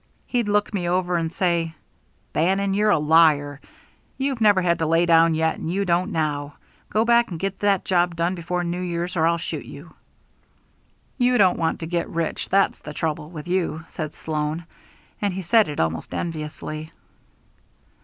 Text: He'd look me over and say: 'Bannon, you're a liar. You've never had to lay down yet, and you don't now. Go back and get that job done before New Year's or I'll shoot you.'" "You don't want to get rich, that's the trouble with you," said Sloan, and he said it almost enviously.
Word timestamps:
He'd 0.25 0.47
look 0.49 0.73
me 0.73 0.89
over 0.89 1.15
and 1.15 1.31
say: 1.31 1.75
'Bannon, 2.33 2.73
you're 2.73 2.89
a 2.89 2.97
liar. 2.97 3.61
You've 4.17 4.41
never 4.41 4.59
had 4.63 4.79
to 4.79 4.87
lay 4.87 5.05
down 5.05 5.35
yet, 5.35 5.59
and 5.59 5.71
you 5.71 5.85
don't 5.85 6.11
now. 6.11 6.55
Go 6.89 7.05
back 7.05 7.29
and 7.29 7.39
get 7.39 7.59
that 7.59 7.85
job 7.85 8.15
done 8.15 8.33
before 8.33 8.63
New 8.63 8.79
Year's 8.81 9.15
or 9.15 9.27
I'll 9.27 9.37
shoot 9.37 9.63
you.'" 9.63 9.93
"You 11.19 11.37
don't 11.37 11.59
want 11.59 11.79
to 11.81 11.85
get 11.85 12.09
rich, 12.09 12.49
that's 12.49 12.79
the 12.79 12.93
trouble 12.95 13.29
with 13.29 13.47
you," 13.47 13.85
said 13.89 14.15
Sloan, 14.15 14.65
and 15.21 15.35
he 15.35 15.43
said 15.43 15.67
it 15.69 15.79
almost 15.79 16.15
enviously. 16.15 16.91